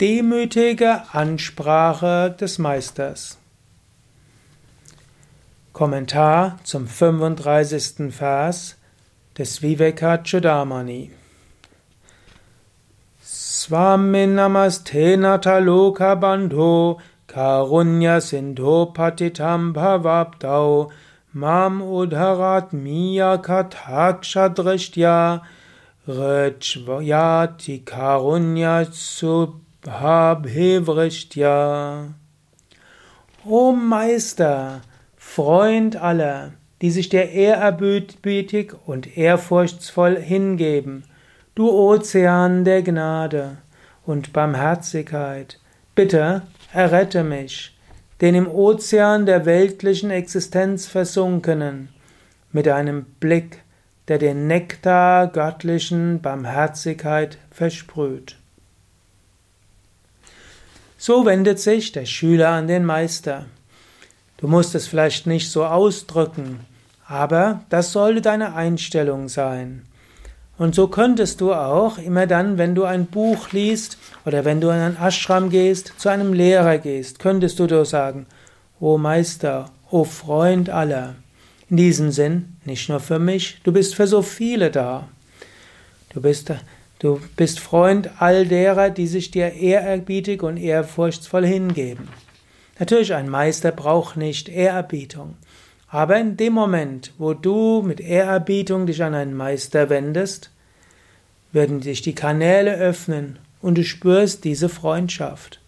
demütige 0.00 1.02
Ansprache 1.12 2.34
des 2.40 2.58
Meisters. 2.58 3.38
Kommentar 5.72 6.58
zum 6.62 6.86
35. 6.86 8.12
Vers 8.12 8.76
des 9.36 9.60
Vivekachudamani. 9.60 11.10
Swami 13.20 14.26
Namaste 14.26 15.16
Nataloka 15.16 16.14
Bandho 16.14 17.00
Karunya 17.26 18.20
Sindho 18.20 18.86
Patitam 18.86 19.72
Bhavabdau 19.72 20.90
Mam 21.32 21.82
Udharat 21.82 22.72
Miya 22.72 23.38
Kathakshadrishtya 23.38 25.42
Rachvayati 26.06 27.84
Karunya 27.84 28.86
Subhabhevrishtya. 29.84 32.08
O 33.44 33.72
Meister, 33.72 34.80
Freund 35.16 35.94
aller, 35.94 36.54
die 36.82 36.90
sich 36.90 37.08
dir 37.08 37.30
ehrerbietig 37.30 38.72
und 38.86 39.16
ehrfurchtsvoll 39.16 40.20
hingeben, 40.20 41.04
du 41.54 41.70
Ozean 41.70 42.64
der 42.64 42.82
Gnade 42.82 43.58
und 44.04 44.32
Barmherzigkeit, 44.32 45.60
bitte 45.94 46.42
errette 46.72 47.22
mich, 47.22 47.78
den 48.20 48.34
im 48.34 48.48
Ozean 48.48 49.26
der 49.26 49.46
weltlichen 49.46 50.10
Existenz 50.10 50.88
versunkenen, 50.88 51.90
mit 52.50 52.66
einem 52.66 53.04
Blick, 53.20 53.62
der 54.08 54.18
den 54.18 54.48
Nektar 54.48 55.28
göttlichen 55.28 56.20
Barmherzigkeit 56.20 57.38
versprüht. 57.52 58.37
So 61.00 61.24
wendet 61.24 61.60
sich 61.60 61.92
der 61.92 62.06
Schüler 62.06 62.48
an 62.48 62.66
den 62.66 62.84
Meister. 62.84 63.46
Du 64.36 64.48
musst 64.48 64.74
es 64.74 64.88
vielleicht 64.88 65.28
nicht 65.28 65.48
so 65.48 65.64
ausdrücken, 65.64 66.60
aber 67.06 67.60
das 67.70 67.92
sollte 67.92 68.20
deine 68.20 68.54
Einstellung 68.54 69.28
sein. 69.28 69.84
Und 70.58 70.74
so 70.74 70.88
könntest 70.88 71.40
du 71.40 71.54
auch 71.54 71.98
immer 71.98 72.26
dann, 72.26 72.58
wenn 72.58 72.74
du 72.74 72.82
ein 72.82 73.06
Buch 73.06 73.52
liest 73.52 73.96
oder 74.26 74.44
wenn 74.44 74.60
du 74.60 74.70
in 74.70 74.80
ein 74.80 74.96
Ashram 74.96 75.50
gehst, 75.50 75.92
zu 75.98 76.08
einem 76.08 76.32
Lehrer 76.32 76.78
gehst, 76.78 77.20
könntest 77.20 77.60
du 77.60 77.68
doch 77.68 77.84
sagen, 77.84 78.26
O 78.80 78.98
Meister, 78.98 79.70
o 79.92 80.02
Freund 80.02 80.68
aller. 80.68 81.14
In 81.70 81.76
diesem 81.76 82.10
Sinn, 82.10 82.56
nicht 82.64 82.88
nur 82.88 82.98
für 82.98 83.20
mich, 83.20 83.60
du 83.62 83.70
bist 83.70 83.94
für 83.94 84.08
so 84.08 84.22
viele 84.22 84.72
da. 84.72 85.06
Du 86.12 86.20
bist, 86.20 86.52
du 86.98 87.20
bist 87.36 87.60
Freund 87.60 88.10
all 88.18 88.46
derer, 88.46 88.90
die 88.90 89.06
sich 89.06 89.30
dir 89.30 89.52
ehrerbietig 89.52 90.42
und 90.42 90.56
ehrfurchtsvoll 90.56 91.46
hingeben. 91.46 92.08
Natürlich, 92.78 93.14
ein 93.14 93.28
Meister 93.28 93.72
braucht 93.72 94.16
nicht 94.16 94.48
Ehrerbietung. 94.48 95.36
Aber 95.88 96.18
in 96.18 96.36
dem 96.36 96.52
Moment, 96.52 97.12
wo 97.18 97.34
du 97.34 97.82
mit 97.82 98.00
Ehrerbietung 98.00 98.86
dich 98.86 99.02
an 99.02 99.14
einen 99.14 99.34
Meister 99.34 99.88
wendest, 99.88 100.50
werden 101.52 101.80
sich 101.82 102.02
die 102.02 102.14
Kanäle 102.14 102.74
öffnen 102.74 103.38
und 103.62 103.78
du 103.78 103.84
spürst 103.84 104.44
diese 104.44 104.68
Freundschaft. 104.68 105.60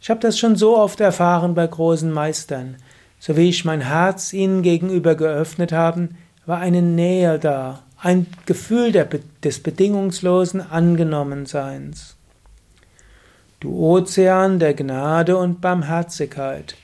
Ich 0.00 0.10
habe 0.10 0.20
das 0.20 0.38
schon 0.38 0.56
so 0.56 0.76
oft 0.76 1.00
erfahren 1.00 1.54
bei 1.54 1.66
großen 1.66 2.12
Meistern. 2.12 2.76
So 3.18 3.36
wie 3.36 3.48
ich 3.48 3.64
mein 3.64 3.80
Herz 3.80 4.32
ihnen 4.32 4.62
gegenüber 4.62 5.14
geöffnet 5.14 5.72
habe, 5.72 6.08
war 6.44 6.58
eine 6.58 6.82
Nähe 6.82 7.38
da, 7.38 7.82
ein 8.04 8.26
Gefühl 8.46 8.90
des 9.44 9.60
bedingungslosen 9.60 10.60
Angenommenseins. 10.60 12.16
Du 13.60 13.78
Ozean 13.78 14.58
der 14.58 14.74
Gnade 14.74 15.36
und 15.36 15.60
Barmherzigkeit. 15.60 16.74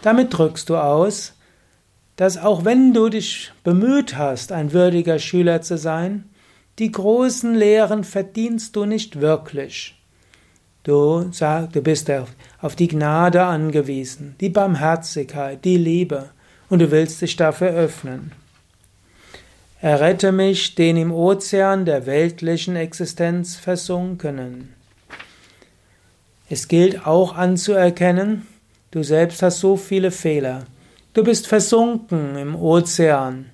Damit 0.00 0.32
drückst 0.32 0.70
du 0.70 0.76
aus, 0.76 1.34
dass 2.16 2.38
auch 2.38 2.64
wenn 2.64 2.94
du 2.94 3.10
dich 3.10 3.52
bemüht 3.62 4.16
hast, 4.16 4.52
ein 4.52 4.72
würdiger 4.72 5.18
Schüler 5.18 5.60
zu 5.60 5.76
sein, 5.76 6.30
die 6.78 6.90
großen 6.90 7.54
Lehren 7.54 8.02
verdienst 8.02 8.74
du 8.74 8.86
nicht 8.86 9.20
wirklich. 9.20 10.02
Du 10.82 11.30
sagst, 11.30 11.76
du 11.76 11.82
bist 11.82 12.10
auf 12.62 12.74
die 12.74 12.88
Gnade 12.88 13.44
angewiesen, 13.44 14.34
die 14.40 14.48
Barmherzigkeit, 14.48 15.62
die 15.62 15.76
Liebe, 15.76 16.30
und 16.70 16.78
du 16.78 16.90
willst 16.90 17.20
dich 17.20 17.36
dafür 17.36 17.68
öffnen. 17.68 18.32
Errette 19.84 20.32
mich 20.32 20.74
den 20.76 20.96
im 20.96 21.12
Ozean 21.12 21.84
der 21.84 22.06
weltlichen 22.06 22.74
Existenz 22.74 23.56
Versunkenen. 23.56 24.72
Es 26.48 26.68
gilt 26.68 27.06
auch 27.06 27.36
anzuerkennen, 27.36 28.46
du 28.92 29.02
selbst 29.02 29.42
hast 29.42 29.60
so 29.60 29.76
viele 29.76 30.10
Fehler. 30.10 30.64
Du 31.12 31.22
bist 31.22 31.46
versunken 31.46 32.34
im 32.36 32.56
Ozean 32.56 33.50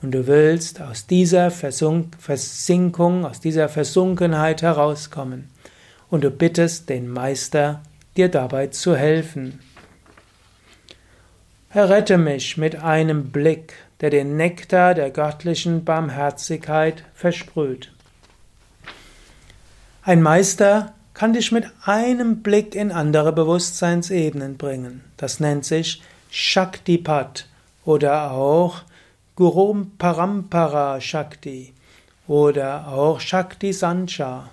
und 0.00 0.12
du 0.12 0.26
willst 0.26 0.80
aus 0.80 1.06
dieser 1.06 1.50
Versinkung, 1.50 3.26
aus 3.26 3.40
dieser 3.40 3.68
Versunkenheit 3.68 4.62
herauskommen 4.62 5.50
und 6.08 6.24
du 6.24 6.30
bittest 6.30 6.88
den 6.88 7.06
Meister, 7.06 7.82
dir 8.16 8.30
dabei 8.30 8.68
zu 8.68 8.96
helfen. 8.96 9.60
Errette 11.68 12.16
mich 12.16 12.56
mit 12.56 12.76
einem 12.76 13.30
Blick, 13.30 13.74
der 14.00 14.10
den 14.10 14.36
Nektar 14.36 14.94
der 14.94 15.10
göttlichen 15.10 15.84
Barmherzigkeit 15.84 17.04
versprüht. 17.14 17.92
Ein 20.02 20.22
Meister 20.22 20.94
kann 21.12 21.34
dich 21.34 21.52
mit 21.52 21.66
einem 21.84 22.42
Blick 22.42 22.74
in 22.74 22.92
andere 22.92 23.32
Bewusstseinsebenen 23.32 24.56
bringen. 24.56 25.04
Das 25.18 25.38
nennt 25.38 25.66
sich 25.66 26.02
Shaktipat 26.30 27.46
oder 27.84 28.30
auch 28.30 28.82
Guru 29.36 29.84
Parampara 29.98 31.00
Shakti 31.00 31.74
oder 32.26 32.88
auch 32.88 33.20
Shakti 33.20 33.72
Sancha. 33.72 34.48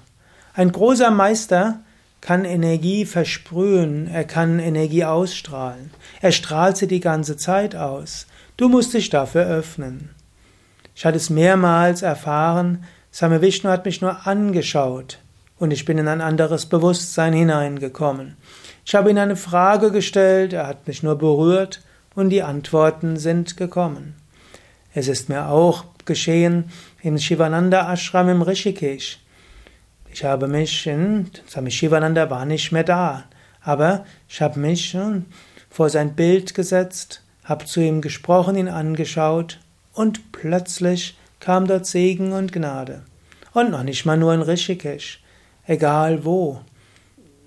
Ein 0.54 0.72
großer 0.72 1.12
Meister 1.12 1.80
kann 2.22 2.46
Energie 2.46 3.06
versprühen, 3.06 4.08
er 4.08 4.24
kann 4.24 4.60
Energie 4.60 5.06
ausstrahlen. 5.06 5.92
Er 6.22 6.32
strahlt 6.32 6.78
sie 6.78 6.88
die 6.88 7.00
ganze 7.00 7.38
Zeit 7.38 7.76
aus. 7.76 8.28
Du 8.58 8.70
musst 8.70 8.94
dich 8.94 9.10
dafür 9.10 9.46
öffnen. 9.46 10.10
Ich 10.96 11.06
hatte 11.06 11.18
es 11.18 11.30
mehrmals 11.30 12.02
erfahren, 12.02 12.84
Same 13.12 13.42
Vishnu 13.42 13.70
hat 13.70 13.86
mich 13.86 14.02
nur 14.02 14.28
angeschaut 14.28 15.20
und 15.58 15.72
ich 15.72 15.86
bin 15.86 15.98
in 15.98 16.08
ein 16.08 16.22
anderes 16.22 16.68
Bewusstsein 16.68 17.34
hineingekommen. 17.34 18.36
Ich 18.86 18.96
habe 18.96 19.10
ihm 19.10 19.18
eine 19.18 19.36
Frage 19.36 19.92
gestellt, 19.92 20.54
er 20.54 20.68
hat 20.68 20.88
mich 20.88 21.04
nur 21.04 21.18
berührt 21.18 21.82
und 22.16 22.30
die 22.30 22.44
Antworten 22.44 23.18
sind 23.18 23.58
gekommen. 23.58 24.16
Es 24.94 25.08
ist 25.08 25.30
mir 25.30 25.50
auch 25.50 25.86
geschehen 26.06 26.72
im 27.02 27.18
Shivananda 27.18 27.92
Ashram 27.92 28.30
im 28.30 28.42
Rishikesh. 28.42 29.20
Ich 30.18 30.24
habe 30.24 30.48
mich 30.48 30.88
in, 30.88 31.30
Swami 31.48 31.70
Shivananda 31.70 32.28
war 32.32 32.44
nicht 32.44 32.72
mehr 32.72 32.84
da, 32.84 33.26
aber 33.62 34.04
ich 34.28 34.42
habe 34.42 34.60
mich 34.60 34.98
vor 35.70 35.92
sein 35.92 36.16
Bild 36.16 36.56
gesetzt, 36.56 37.22
habe 37.44 37.66
zu 37.66 37.82
ihm 37.82 38.02
gesprochen, 38.02 38.56
ihn 38.56 38.68
angeschaut 38.68 39.60
und 39.94 40.32
plötzlich 40.32 41.16
kam 41.40 41.68
dort 41.68 41.86
Segen 41.86 42.32
und 42.32 42.52
Gnade. 42.52 43.04
Und 43.54 43.70
noch 43.70 43.84
nicht 43.84 44.08
mal 44.08 44.18
nur 44.18 44.34
in 44.34 44.42
Rishikesh, 44.42 45.22
egal 45.68 46.26
wo. 46.26 46.62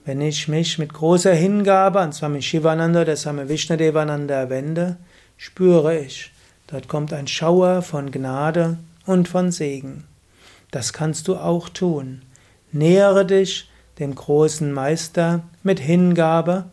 Wenn 0.04 0.20
ich 0.20 0.46
mich 0.46 0.78
mit 0.78 0.92
großer 0.92 1.34
Hingabe 1.34 1.98
an 1.98 2.12
Swami 2.12 2.40
Shivananda 2.40 3.02
oder 3.02 3.16
Swami 3.16 3.48
Vishnadevananda 3.48 4.48
wende, 4.48 4.96
spüre 5.36 5.98
ich, 5.98 6.30
dort 6.68 6.86
kommt 6.86 7.12
ein 7.12 7.26
Schauer 7.26 7.82
von 7.82 8.12
Gnade 8.12 8.78
und 9.06 9.26
von 9.26 9.50
Segen. 9.50 10.04
Das 10.70 10.92
kannst 10.92 11.26
du 11.26 11.34
auch 11.34 11.68
tun. 11.68 12.22
Nähere 12.72 13.26
dich 13.26 13.68
dem 13.98 14.14
großen 14.14 14.72
Meister 14.72 15.42
mit 15.62 15.80
Hingabe, 15.80 16.66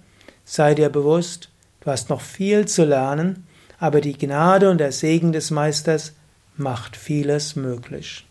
sei 0.46 0.76
dir 0.76 0.90
bewusst, 0.90 1.50
du 1.82 1.92
hast 1.92 2.10
noch 2.10 2.22
viel 2.22 2.68
zu 2.68 2.86
lernen, 2.86 3.48
aber 3.80 4.02
die 4.02 4.18
Gnade 4.18 4.70
und 4.70 4.78
der 4.78 4.92
Segen 4.92 5.32
des 5.32 5.52
Meisters 5.52 6.14
macht 6.56 6.96
vieles 6.96 7.56
möglich. 7.56 8.27